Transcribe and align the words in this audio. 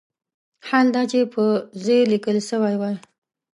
حال 0.67 0.87
دا 0.95 1.01
چې 1.11 1.19
په 1.33 1.43
"ز" 1.83 1.85
لیکل 2.11 2.37
شوی 2.49 2.75
وای. 2.77 2.95